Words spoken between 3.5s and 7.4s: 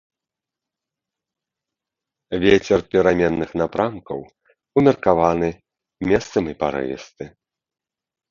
напрамкаў, умеркаваны, месцамі парывісты.